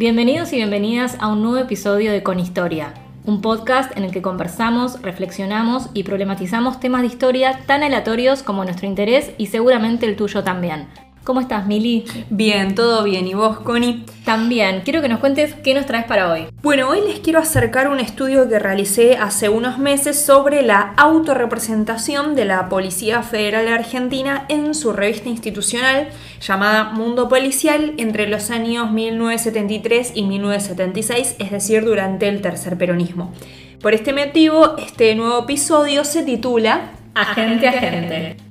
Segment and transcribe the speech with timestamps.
[0.00, 2.94] Bienvenidos y bienvenidas a un nuevo episodio de Con Historia,
[3.26, 8.64] un podcast en el que conversamos, reflexionamos y problematizamos temas de historia tan aleatorios como
[8.64, 10.88] nuestro interés y seguramente el tuyo también.
[11.22, 12.04] ¿Cómo estás, Mili?
[12.30, 13.26] Bien, todo bien.
[13.26, 14.04] ¿Y vos, Connie?
[14.24, 14.80] También.
[14.84, 16.46] Quiero que nos cuentes qué nos traes para hoy.
[16.62, 22.34] Bueno, hoy les quiero acercar un estudio que realicé hace unos meses sobre la autorrepresentación
[22.34, 26.08] de la Policía Federal Argentina en su revista institucional
[26.40, 33.32] llamada Mundo Policial entre los años 1973 y 1976, es decir, durante el tercer peronismo.
[33.82, 38.49] Por este motivo, este nuevo episodio se titula Agente a Agente.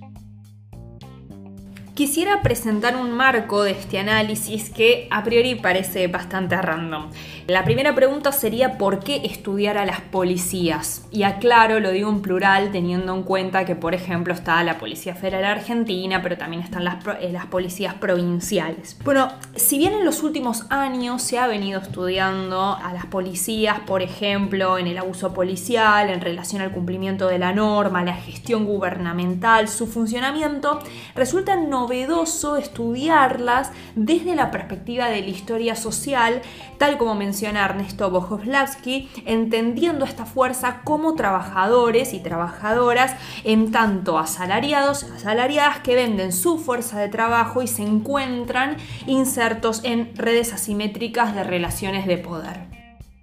[2.00, 7.10] Quisiera presentar un marco de este análisis que a priori parece bastante random.
[7.48, 11.06] La primera pregunta sería ¿por qué estudiar a las policías?
[11.12, 15.14] Y aclaro, lo digo en plural teniendo en cuenta que por ejemplo está la Policía
[15.14, 18.96] Federal Argentina, pero también están las, eh, las policías provinciales.
[19.04, 24.02] Bueno, si bien en los últimos años se ha venido estudiando a las policías, por
[24.02, 29.68] ejemplo, en el abuso policial, en relación al cumplimiento de la norma, la gestión gubernamental,
[29.68, 30.80] su funcionamiento,
[31.14, 36.44] resulta no novedoso estudiarlas desde la perspectiva de la historia social,
[36.78, 45.04] tal como menciona Ernesto Bojoslavsky, entendiendo esta fuerza como trabajadores y trabajadoras, en tanto asalariados,
[45.04, 51.44] asalariadas que venden su fuerza de trabajo y se encuentran insertos en redes asimétricas de
[51.44, 52.79] relaciones de poder.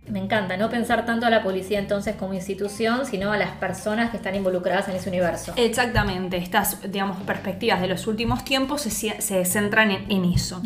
[0.09, 4.11] Me encanta, no pensar tanto a la policía entonces como institución, sino a las personas
[4.11, 5.53] que están involucradas en ese universo.
[5.57, 8.91] Exactamente, estas, digamos, perspectivas de los últimos tiempos se,
[9.21, 10.63] se centran en, eso.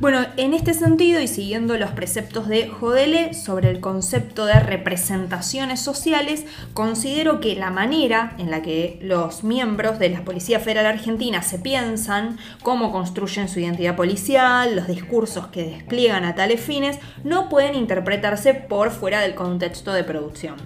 [0.00, 5.80] Bueno, en este sentido y siguiendo los preceptos de Jodele sobre el concepto de representaciones
[5.80, 11.42] sociales, considero que la manera en la que los miembros de la Policía Federal Argentina
[11.42, 17.50] se piensan, cómo construyen su identidad policial, los discursos que despliegan a tales fines, no
[17.50, 20.56] pueden interpretarse por fuera del contexto de producción.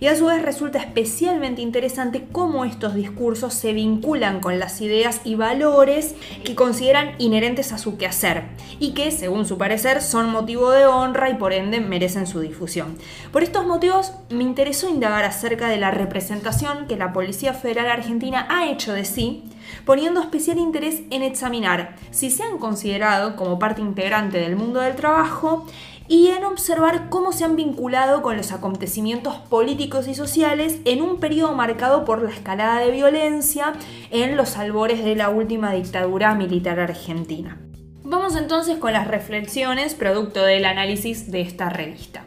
[0.00, 5.20] Y a su vez resulta especialmente interesante cómo estos discursos se vinculan con las ideas
[5.24, 6.14] y valores
[6.44, 8.44] que consideran inherentes a su quehacer
[8.78, 12.96] y que, según su parecer, son motivo de honra y por ende merecen su difusión.
[13.32, 18.46] Por estos motivos me interesó indagar acerca de la representación que la Policía Federal Argentina
[18.50, 19.44] ha hecho de sí,
[19.84, 24.96] poniendo especial interés en examinar si se han considerado como parte integrante del mundo del
[24.96, 25.66] trabajo
[26.08, 31.18] y en observar cómo se han vinculado con los acontecimientos políticos y sociales en un
[31.18, 33.72] periodo marcado por la escalada de violencia
[34.10, 37.58] en los albores de la última dictadura militar argentina.
[38.04, 42.24] Vamos entonces con las reflexiones producto del análisis de esta revista.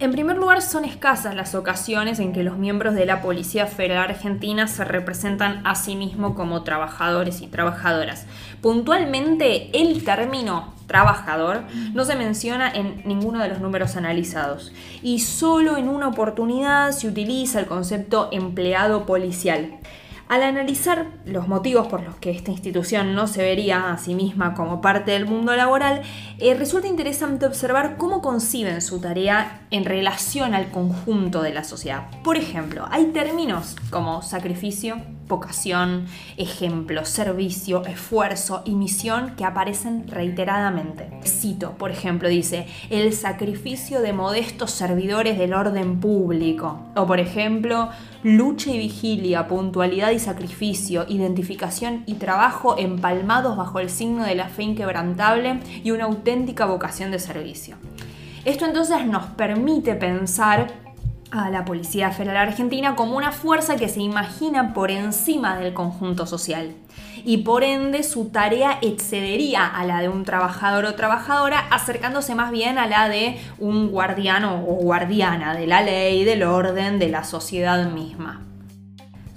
[0.00, 4.10] En primer lugar, son escasas las ocasiones en que los miembros de la Policía Federal
[4.10, 8.26] Argentina se representan a sí mismos como trabajadores y trabajadoras.
[8.62, 11.62] Puntualmente, el término trabajador
[11.94, 17.06] no se menciona en ninguno de los números analizados y solo en una oportunidad se
[17.06, 19.78] utiliza el concepto empleado policial.
[20.28, 24.54] Al analizar los motivos por los que esta institución no se vería a sí misma
[24.54, 26.02] como parte del mundo laboral,
[26.38, 32.08] eh, resulta interesante observar cómo conciben su tarea en relación al conjunto de la sociedad.
[32.24, 34.98] Por ejemplo, hay términos como sacrificio,
[35.30, 36.04] vocación,
[36.36, 41.08] ejemplo, servicio, esfuerzo y misión que aparecen reiteradamente.
[41.24, 46.80] Cito, por ejemplo, dice, el sacrificio de modestos servidores del orden público.
[46.94, 47.88] O por ejemplo,
[48.22, 54.48] lucha y vigilia, puntualidad y sacrificio, identificación y trabajo empalmados bajo el signo de la
[54.48, 57.76] fe inquebrantable y una auténtica vocación de servicio.
[58.44, 60.89] Esto entonces nos permite pensar
[61.30, 66.26] a la Policía Federal Argentina como una fuerza que se imagina por encima del conjunto
[66.26, 66.74] social
[67.24, 72.50] y por ende su tarea excedería a la de un trabajador o trabajadora acercándose más
[72.50, 77.24] bien a la de un guardiano o guardiana de la ley, del orden, de la
[77.24, 78.42] sociedad misma.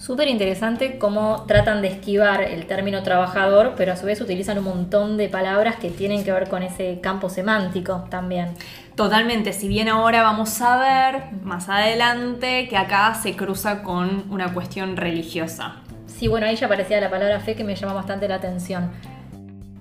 [0.03, 4.65] Súper interesante cómo tratan de esquivar el término trabajador, pero a su vez utilizan un
[4.65, 8.49] montón de palabras que tienen que ver con ese campo semántico también.
[8.95, 14.53] Totalmente, si bien ahora vamos a ver más adelante que acá se cruza con una
[14.53, 15.77] cuestión religiosa.
[16.05, 18.91] Sí, bueno, ahí ya aparecía la palabra fe que me llama bastante la atención.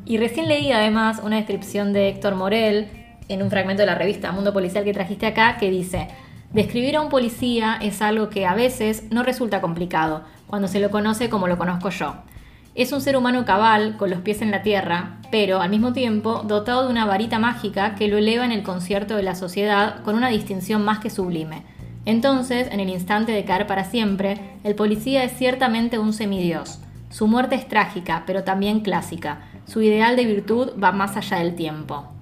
[0.05, 2.87] Y recién leí además una descripción de Héctor Morel
[3.29, 6.07] en un fragmento de la revista Mundo Policial que trajiste acá que dice,
[6.53, 10.91] Describir a un policía es algo que a veces no resulta complicado, cuando se lo
[10.91, 12.17] conoce como lo conozco yo.
[12.75, 16.43] Es un ser humano cabal, con los pies en la tierra, pero al mismo tiempo
[16.47, 20.15] dotado de una varita mágica que lo eleva en el concierto de la sociedad con
[20.15, 21.63] una distinción más que sublime.
[22.05, 26.81] Entonces, en el instante de caer para siempre, el policía es ciertamente un semidios.
[27.09, 29.43] Su muerte es trágica, pero también clásica.
[29.67, 32.13] Su ideal de virtud va más allá del tiempo.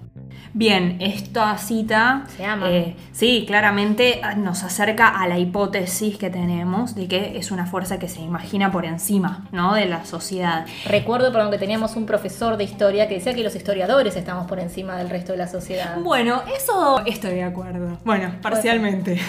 [0.52, 2.69] Bien, esta cita, Se ama.
[2.70, 7.99] eh, sí, claramente nos acerca a la hipótesis que tenemos de que es una fuerza
[7.99, 9.75] que se imagina por encima, ¿no?
[9.75, 10.67] De la sociedad.
[10.87, 14.58] Recuerdo, perdón, que teníamos un profesor de historia que decía que los historiadores estamos por
[14.58, 15.99] encima del resto de la sociedad.
[16.02, 17.99] Bueno, eso estoy de acuerdo.
[18.05, 19.20] Bueno, parcialmente.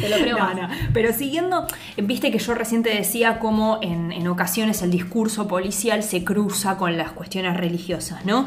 [0.00, 0.56] Te lo creo No, más.
[0.56, 0.68] no.
[0.92, 1.66] Pero siguiendo,
[2.02, 6.76] viste que yo recién te decía cómo en, en ocasiones el discurso policial se cruza
[6.76, 8.46] con las cuestiones religiosas, ¿no?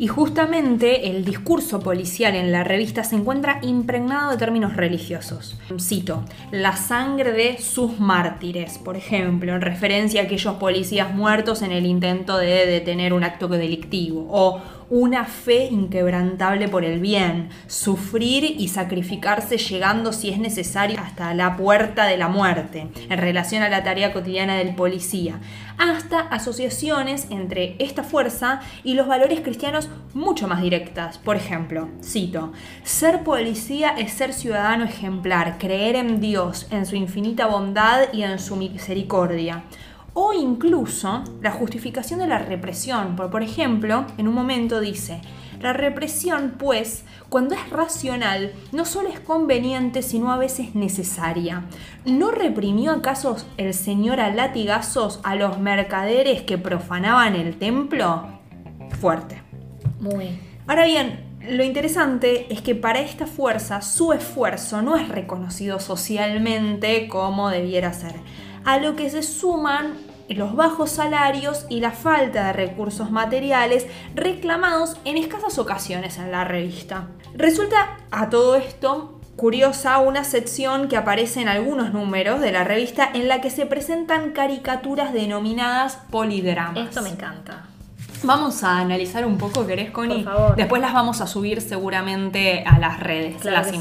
[0.00, 5.58] Y justamente el discurso policial en la revista se encuentra impregnado de términos religiosos.
[5.78, 11.72] Cito, la sangre de sus mártires, por ejemplo, en referencia a aquellos policías muertos en
[11.72, 18.44] el intento de detener un acto delictivo, o una fe inquebrantable por el bien, sufrir
[18.58, 23.68] y sacrificarse llegando si es necesario hasta la puerta de la muerte, en relación a
[23.68, 25.38] la tarea cotidiana del policía,
[25.78, 31.18] hasta asociaciones entre esta fuerza y los valores cristianos mucho más directas.
[31.18, 32.52] Por ejemplo, cito,
[32.82, 38.40] ser policía es ser ciudadano ejemplar, creer en Dios, en su infinita bondad y en
[38.40, 39.62] su misericordia
[40.14, 43.16] o incluso la justificación de la represión.
[43.16, 45.20] Por, por ejemplo, en un momento dice,
[45.60, 51.64] la represión, pues, cuando es racional, no solo es conveniente, sino a veces necesaria.
[52.06, 58.26] ¿No reprimió acaso el Señor a latigazos a los mercaderes que profanaban el templo?
[59.00, 59.42] Fuerte.
[60.00, 60.38] Muy.
[60.66, 67.08] Ahora bien, lo interesante es que para esta fuerza su esfuerzo no es reconocido socialmente
[67.08, 68.14] como debiera ser,
[68.64, 69.94] a lo que se suman
[70.28, 76.44] los bajos salarios y la falta de recursos materiales reclamados en escasas ocasiones en la
[76.44, 77.08] revista.
[77.34, 83.08] Resulta a todo esto curiosa una sección que aparece en algunos números de la revista
[83.12, 86.88] en la que se presentan caricaturas denominadas polidramas.
[86.88, 87.66] Esto me encanta.
[88.22, 90.24] Vamos a analizar un poco, ¿querés, Connie?
[90.24, 90.56] Por favor.
[90.56, 93.80] Después las vamos a subir seguramente a las redes, Claro las sí.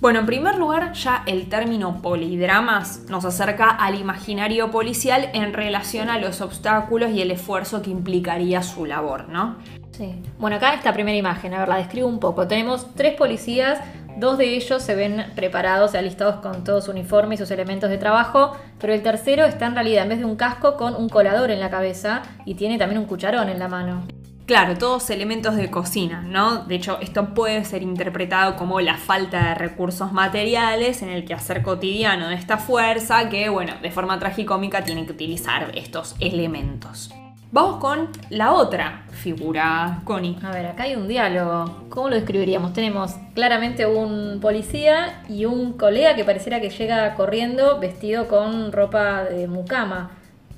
[0.00, 6.08] Bueno, en primer lugar, ya el término polidramas nos acerca al imaginario policial en relación
[6.08, 9.56] a los obstáculos y el esfuerzo que implicaría su labor, ¿no?
[9.90, 10.22] Sí.
[10.38, 12.48] Bueno, acá esta primera imagen, a ver, la describo un poco.
[12.48, 13.78] Tenemos tres policías,
[14.16, 17.98] dos de ellos se ven preparados, alistados con todo su uniforme y sus elementos de
[17.98, 21.50] trabajo, pero el tercero está en realidad, en vez de un casco, con un colador
[21.50, 24.06] en la cabeza y tiene también un cucharón en la mano.
[24.50, 26.64] Claro, todos elementos de cocina, ¿no?
[26.64, 31.62] De hecho, esto puede ser interpretado como la falta de recursos materiales en el quehacer
[31.62, 37.14] cotidiano de esta fuerza que, bueno, de forma tragicómica tiene que utilizar estos elementos.
[37.52, 40.36] Vamos con la otra figura, Connie.
[40.42, 41.86] A ver, acá hay un diálogo.
[41.88, 42.72] ¿Cómo lo describiríamos?
[42.72, 49.22] Tenemos claramente un policía y un colega que pareciera que llega corriendo vestido con ropa
[49.22, 50.10] de mucama.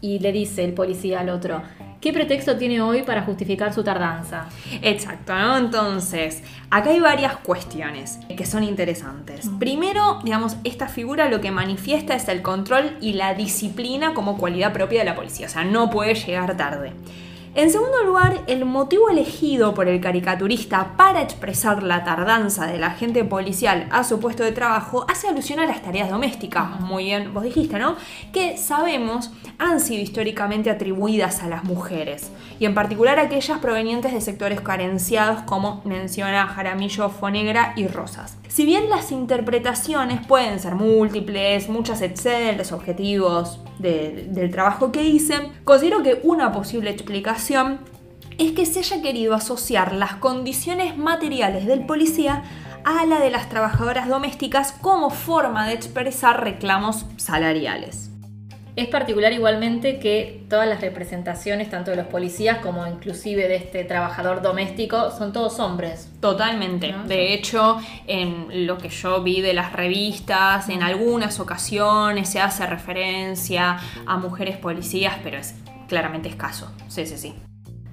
[0.03, 1.63] Y le dice el policía al otro,
[2.01, 4.49] ¿qué pretexto tiene hoy para justificar su tardanza?
[4.83, 5.57] Exacto, ¿no?
[5.57, 9.49] Entonces, acá hay varias cuestiones que son interesantes.
[9.61, 14.73] Primero, digamos, esta figura lo que manifiesta es el control y la disciplina como cualidad
[14.73, 16.93] propia de la policía, o sea, no puede llegar tarde.
[17.55, 23.25] En segundo lugar, el motivo elegido por el caricaturista para expresar la tardanza del agente
[23.25, 27.43] policial a su puesto de trabajo hace alusión a las tareas domésticas, muy bien, vos
[27.43, 27.97] dijiste, ¿no?
[28.33, 34.23] Que sabemos han sido históricamente atribuidas a las mujeres, y en particular aquellas provenientes de
[34.23, 38.39] sectores carenciados como menciona Jaramillo, Fonegra y Rosas.
[38.49, 45.03] Si bien las interpretaciones pueden ser múltiples, muchas exceden los objetivos de- del trabajo que
[45.05, 47.81] hice, considero que una posible explicación
[48.39, 52.45] es que se haya querido asociar las condiciones materiales del policía
[52.85, 58.12] a la de las trabajadoras domésticas como forma de expresar reclamos salariales.
[58.75, 63.85] Es particular igualmente que todas las representaciones, tanto de los policías como inclusive de este
[63.85, 66.11] trabajador doméstico, son todos hombres.
[66.21, 66.93] Totalmente.
[66.93, 67.05] ¿No?
[67.05, 72.67] De hecho, en lo que yo vi de las revistas, en algunas ocasiones se hace
[72.67, 75.55] referencia a mujeres policías, pero es
[75.89, 76.73] claramente escaso.
[76.89, 77.35] Sí, sí, sí.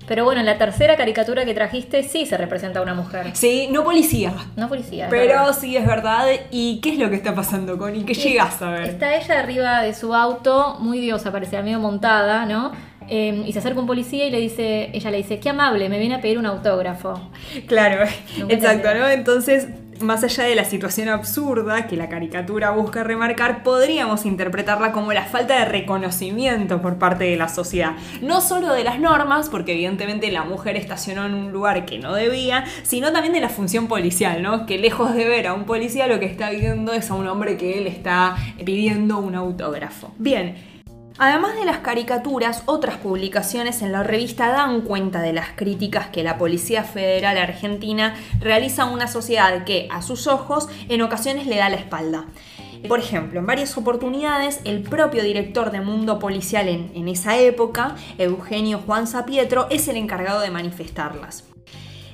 [0.10, 3.28] Pero bueno, en la tercera caricatura que trajiste sí se representa a una mujer.
[3.34, 4.34] Sí, no policía.
[4.56, 5.06] No policía.
[5.08, 6.26] Pero sí es verdad.
[6.50, 8.06] ¿Y qué es lo que está pasando, Connie?
[8.06, 8.90] ¿Qué llegas a ver?
[8.90, 12.72] Está ella arriba de su auto, muy diosa, parecía medio montada, ¿no?
[13.08, 16.00] Eh, y se acerca un policía y le dice, ella le dice, qué amable, me
[16.00, 17.30] viene a pedir un autógrafo.
[17.68, 18.90] Claro, Nunca exacto.
[18.96, 19.08] ¿no?
[19.08, 19.68] Entonces,
[20.02, 25.26] más allá de la situación absurda que la caricatura busca remarcar, podríamos interpretarla como la
[25.26, 27.94] falta de reconocimiento por parte de la sociedad.
[28.22, 32.14] No solo de las normas, porque evidentemente la mujer estacionó en un lugar que no
[32.14, 34.66] debía, sino también de la función policial, ¿no?
[34.66, 37.58] Que lejos de ver a un policía, lo que está viendo es a un hombre
[37.58, 40.14] que él está pidiendo un autógrafo.
[40.18, 40.69] Bien.
[41.22, 46.24] Además de las caricaturas, otras publicaciones en la revista dan cuenta de las críticas que
[46.24, 51.58] la Policía Federal Argentina realiza a una sociedad que, a sus ojos, en ocasiones le
[51.58, 52.28] da la espalda.
[52.88, 58.80] Por ejemplo, en varias oportunidades, el propio director de Mundo Policial en, esa época, Eugenio
[58.86, 61.44] Juan Zapietro, es el encargado de manifestarlas.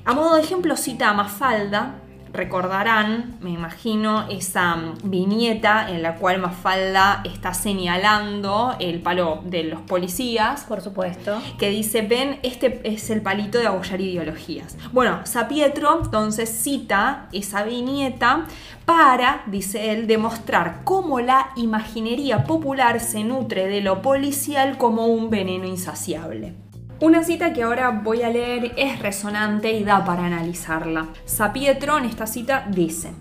[0.04, 2.02] A modo de ejemplo, cita a Mafalda,
[2.36, 9.64] recordarán, me imagino, esa mm, viñeta en la cual Mafalda está señalando el palo de
[9.64, 10.66] los policías.
[10.66, 11.42] Por supuesto.
[11.58, 14.78] Que dice, ven, este es el palito de abollar ideologías.
[14.92, 18.46] Bueno, Sapietro entonces cita esa viñeta
[18.86, 25.30] para, dice él, demostrar cómo la imaginería popular se nutre de lo policial como un
[25.30, 26.54] veneno insaciable.
[27.02, 31.10] Una cita que ahora voy a leer es resonante y da para analizarla.
[31.26, 33.12] Sapietro en esta cita dice,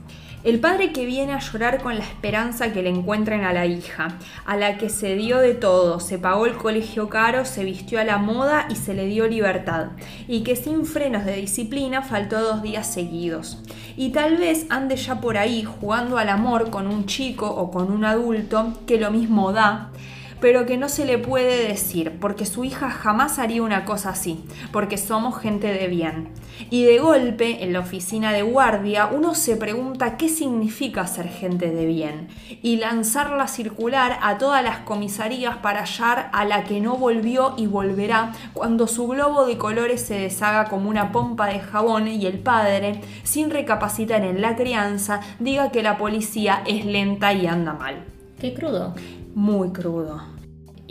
[0.44, 4.16] el padre que viene a llorar con la esperanza que le encuentren a la hija,
[4.46, 8.04] a la que se dio de todo, se pagó el colegio caro, se vistió a
[8.04, 9.88] la moda y se le dio libertad,
[10.28, 13.60] y que sin frenos de disciplina faltó dos días seguidos.
[13.96, 17.90] Y tal vez ande ya por ahí jugando al amor con un chico o con
[17.90, 19.90] un adulto que lo mismo da,
[20.44, 24.44] pero que no se le puede decir, porque su hija jamás haría una cosa así,
[24.72, 26.28] porque somos gente de bien.
[26.68, 31.70] Y de golpe, en la oficina de guardia, uno se pregunta qué significa ser gente
[31.70, 32.28] de bien,
[32.60, 37.66] y lanzarla circular a todas las comisarías para hallar a la que no volvió y
[37.66, 42.38] volverá cuando su globo de colores se deshaga como una pompa de jabón y el
[42.38, 48.04] padre, sin recapacitar en la crianza, diga que la policía es lenta y anda mal.
[48.38, 48.94] Qué crudo.
[49.34, 50.33] Muy crudo.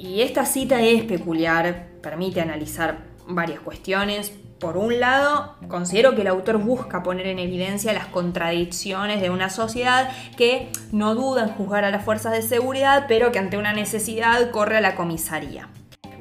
[0.03, 4.33] Y esta cita es peculiar, permite analizar varias cuestiones.
[4.59, 9.49] Por un lado, considero que el autor busca poner en evidencia las contradicciones de una
[9.49, 13.71] sociedad que no duda en juzgar a las fuerzas de seguridad, pero que ante una
[13.71, 15.69] necesidad corre a la comisaría.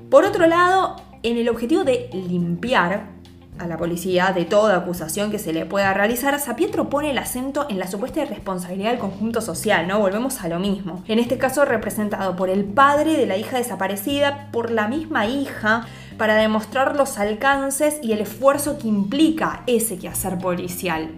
[0.09, 3.09] Por otro lado, en el objetivo de limpiar
[3.59, 7.66] a la policía de toda acusación que se le pueda realizar, Sapietro pone el acento
[7.68, 10.00] en la supuesta responsabilidad del conjunto social, ¿no?
[10.00, 11.02] Volvemos a lo mismo.
[11.06, 15.87] En este caso representado por el padre de la hija desaparecida, por la misma hija,
[16.16, 21.11] para demostrar los alcances y el esfuerzo que implica ese quehacer policial.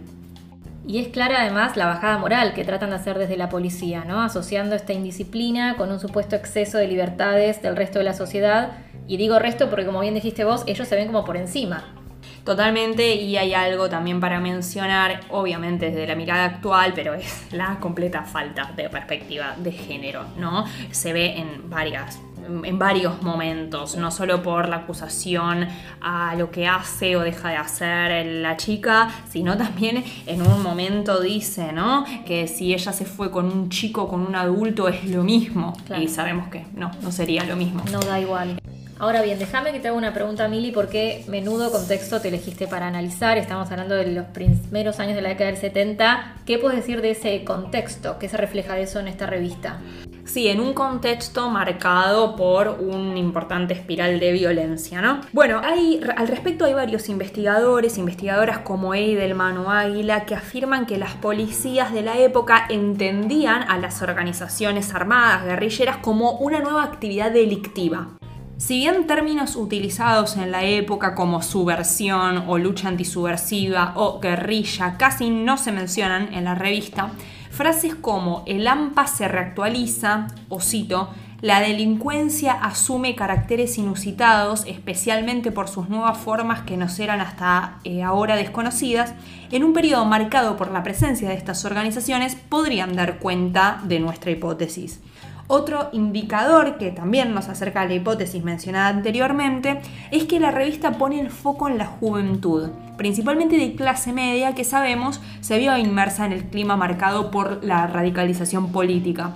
[0.86, 4.20] Y es clara además la bajada moral que tratan de hacer desde la policía, ¿no?
[4.20, 8.72] Asociando esta indisciplina con un supuesto exceso de libertades del resto de la sociedad.
[9.06, 12.03] Y digo resto porque como bien dijiste vos, ellos se ven como por encima.
[12.44, 17.80] Totalmente, y hay algo también para mencionar, obviamente desde la mirada actual, pero es la
[17.80, 20.64] completa falta de perspectiva de género, ¿no?
[20.90, 25.66] Se ve en varias en varios momentos, no solo por la acusación
[26.02, 31.22] a lo que hace o deja de hacer la chica, sino también en un momento
[31.22, 32.04] dice, ¿no?
[32.26, 35.72] Que si ella se fue con un chico, con un adulto, es lo mismo.
[35.98, 37.82] Y sabemos que no, no sería lo mismo.
[37.90, 38.58] No da igual.
[38.96, 42.86] Ahora bien, déjame que te haga una pregunta, Mili, porque menudo contexto te elegiste para
[42.86, 43.36] analizar.
[43.38, 46.36] Estamos hablando de los primeros años de la década del 70.
[46.46, 48.18] ¿Qué puedes decir de ese contexto?
[48.20, 49.80] ¿Qué se refleja de eso en esta revista?
[50.24, 55.20] Sí, en un contexto marcado por un importante espiral de violencia, ¿no?
[55.32, 60.98] Bueno, hay, al respecto hay varios investigadores, investigadoras como Eidelman o Águila, que afirman que
[60.98, 67.32] las policías de la época entendían a las organizaciones armadas, guerrilleras, como una nueva actividad
[67.32, 68.08] delictiva.
[68.56, 75.28] Si bien términos utilizados en la época como subversión o lucha antisubversiva o guerrilla casi
[75.28, 77.10] no se mencionan en la revista,
[77.50, 85.68] frases como el AMPA se reactualiza o cito, la delincuencia asume caracteres inusitados, especialmente por
[85.68, 89.14] sus nuevas formas que nos eran hasta eh, ahora desconocidas,
[89.50, 94.30] en un periodo marcado por la presencia de estas organizaciones podrían dar cuenta de nuestra
[94.30, 95.00] hipótesis.
[95.46, 100.92] Otro indicador que también nos acerca a la hipótesis mencionada anteriormente es que la revista
[100.92, 106.24] pone el foco en la juventud, principalmente de clase media que sabemos se vio inmersa
[106.24, 109.32] en el clima marcado por la radicalización política.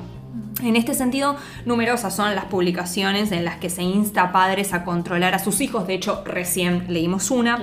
[0.62, 1.37] En este sentido,
[1.67, 5.61] numerosas son las publicaciones en las que se insta a padres a controlar a sus
[5.61, 7.59] hijos, de hecho recién leímos una,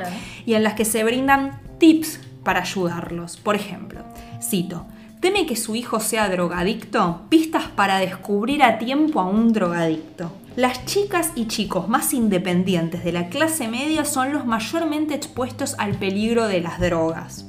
[0.45, 3.37] y en las que se brindan tips para ayudarlos.
[3.37, 4.01] Por ejemplo,
[4.41, 4.85] cito,
[5.19, 7.21] ¿Teme que su hijo sea drogadicto?
[7.29, 10.31] Pistas para descubrir a tiempo a un drogadicto.
[10.55, 15.97] Las chicas y chicos más independientes de la clase media son los mayormente expuestos al
[15.97, 17.45] peligro de las drogas.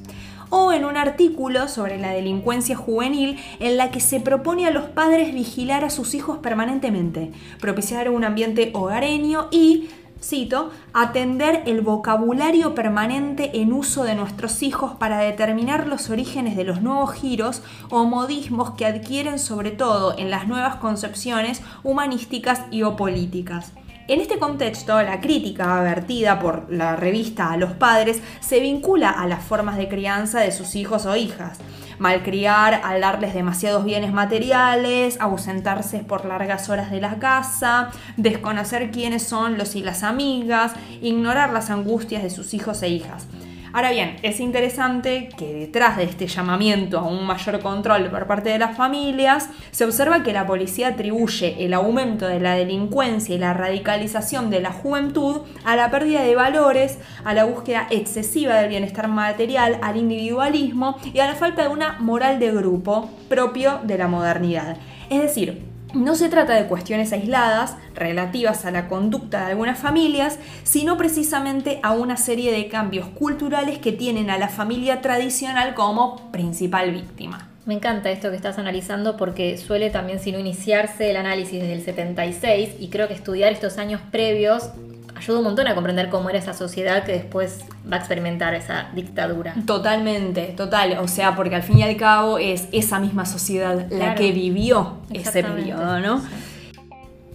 [0.49, 4.85] O en un artículo sobre la delincuencia juvenil en la que se propone a los
[4.85, 9.89] padres vigilar a sus hijos permanentemente, propiciar un ambiente hogareño y
[10.21, 16.63] cito, atender el vocabulario permanente en uso de nuestros hijos para determinar los orígenes de
[16.63, 22.83] los nuevos giros o modismos que adquieren sobre todo en las nuevas concepciones humanísticas y
[22.83, 23.73] o políticas.
[24.09, 29.27] En este contexto, la crítica vertida por la revista a los padres se vincula a
[29.27, 31.59] las formas de crianza de sus hijos o hijas.
[31.99, 39.23] Malcriar al darles demasiados bienes materiales, ausentarse por largas horas de la casa, desconocer quiénes
[39.23, 43.27] son los y las amigas, ignorar las angustias de sus hijos e hijas.
[43.73, 48.49] Ahora bien, es interesante que detrás de este llamamiento a un mayor control por parte
[48.49, 53.39] de las familias, se observa que la policía atribuye el aumento de la delincuencia y
[53.39, 58.69] la radicalización de la juventud a la pérdida de valores, a la búsqueda excesiva del
[58.69, 63.97] bienestar material, al individualismo y a la falta de una moral de grupo propio de
[63.97, 64.77] la modernidad.
[65.09, 70.37] Es decir, no se trata de cuestiones aisladas relativas a la conducta de algunas familias,
[70.63, 76.31] sino precisamente a una serie de cambios culturales que tienen a la familia tradicional como
[76.31, 77.49] principal víctima.
[77.65, 81.73] Me encanta esto que estás analizando porque suele también, si no iniciarse el análisis desde
[81.73, 84.69] el 76, y creo que estudiar estos años previos
[85.17, 88.89] ayuda un montón a comprender cómo era esa sociedad que después va a experimentar esa
[88.93, 89.53] dictadura.
[89.65, 90.97] Totalmente, total.
[91.01, 94.97] O sea, porque al fin y al cabo es esa misma sociedad la que vivió
[95.11, 96.21] ese periodo, ¿no?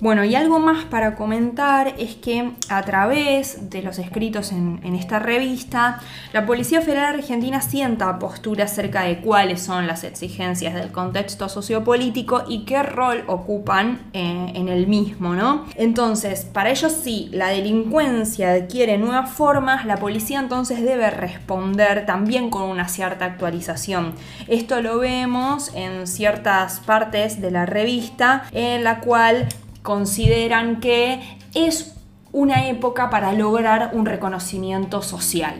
[0.03, 5.21] Bueno, y algo más para comentar es que a través de los escritos en, esta
[5.21, 6.01] revista,
[6.33, 12.43] la Policía Federal Argentina sienta postura acerca de cuáles son las exigencias del contexto sociopolítico
[12.49, 15.67] y qué rol ocupan eh, en el mismo, ¿no?
[15.77, 22.51] Entonces, para ellos sí, la delincuencia adquiere nuevas formas, la policía entonces debe responder también
[22.51, 24.15] con una cierta actualización.
[24.49, 29.47] Esto lo vemos en ciertas partes de la revista en la cual
[29.83, 31.21] consideran que
[31.55, 31.95] es
[32.33, 35.55] una época para lograr un reconocimiento social.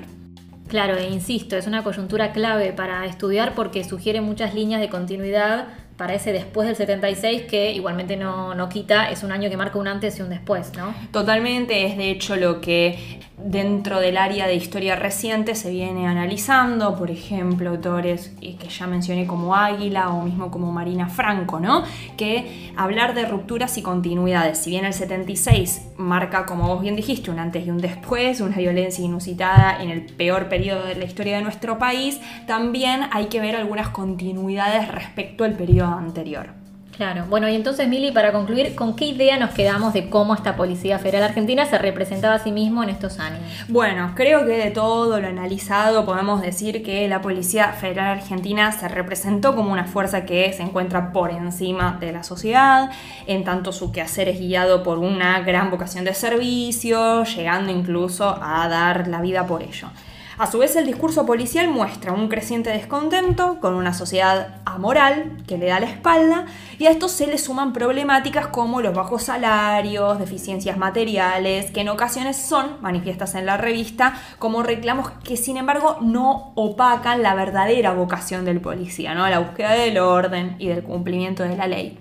[0.69, 5.69] Claro, e insisto, es una coyuntura clave para estudiar porque sugiere muchas líneas de continuidad
[6.03, 9.79] para ese después del 76 que igualmente no, no, quita, es un año que marca
[9.79, 10.93] un antes y un después, ¿no?
[11.13, 16.97] Totalmente, es de hecho lo que dentro del área de historia reciente se viene analizando,
[16.97, 21.85] por ejemplo, autores que ya mencioné como Águila o mismo como Marina Franco, ¿no?
[22.17, 27.31] Que hablar de rupturas y continuidades, si bien el 76 marca, como vos bien dijiste,
[27.31, 31.37] un antes y un después, una violencia inusitada en el peor periodo de la historia
[31.37, 36.63] de nuestro país, también hay que ver algunas continuidades respecto al periodo anterior.
[36.97, 40.57] Claro, bueno, y entonces Mili, para concluir, ¿con qué idea nos quedamos de cómo esta
[40.57, 43.41] Policía Federal Argentina se representaba a sí mismo en estos años?
[43.69, 48.89] Bueno, creo que de todo lo analizado podemos decir que la Policía Federal Argentina se
[48.89, 52.91] representó como una fuerza que se encuentra por encima de la sociedad,
[53.27, 58.69] en tanto su quehacer es guiado por una gran vocación de servicio, llegando incluso a
[58.69, 59.89] dar la vida por ello.
[60.39, 65.59] A su vez, el discurso policial muestra un creciente descontento con una sociedad amoral que
[65.59, 66.47] le da la espalda
[66.79, 71.91] y a esto se le suman problemáticas como los bajos salarios, deficiencias materiales, que en
[71.91, 77.93] ocasiones son manifiestas en la revista como reclamos que sin embargo no opacan la verdadera
[77.93, 79.29] vocación del policía, ¿no?
[79.29, 81.99] la búsqueda del orden y del cumplimiento de la ley.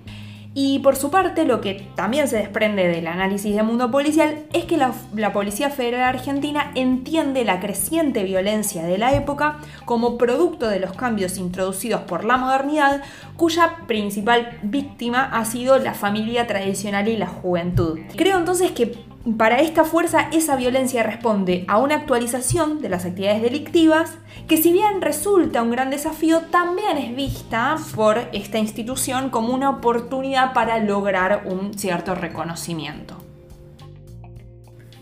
[0.53, 4.65] Y por su parte, lo que también se desprende del análisis de mundo policial es
[4.65, 4.91] que la,
[5.31, 11.37] Policía Federal Argentina entiende la creciente violencia de la época como producto de los cambios
[11.37, 13.01] introducidos por la modernidad,
[13.37, 17.99] cuya principal víctima ha sido la familia tradicional y la juventud.
[18.17, 18.93] Creo entonces que
[19.37, 24.71] para esta fuerza, esa violencia responde a una actualización de las actividades delictivas, que si
[24.71, 30.79] bien resulta un gran desafío, también es vista por esta institución como una oportunidad para
[30.79, 33.15] lograr un cierto reconocimiento.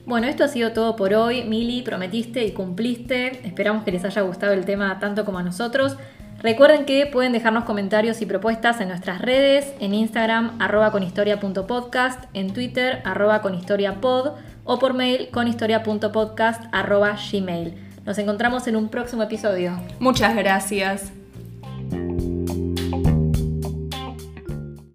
[0.06, 1.44] Bueno, esto ha sido todo por hoy.
[1.44, 3.48] Mili, prometiste y cumpliste.
[3.48, 5.98] Esperamos que les haya gustado el tema tanto como a nosotros.
[6.42, 12.54] Recuerden que pueden dejarnos comentarios y propuestas en nuestras redes, en Instagram arroba conhistoria.podcast, en
[12.54, 17.74] Twitter arroba conhistoriapod o por mail conhistoria.podcast arroba gmail.
[18.06, 19.80] Nos encontramos en un próximo episodio.
[20.00, 21.19] Muchas gracias.